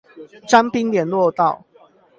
[0.47, 1.63] 彰濱聯絡道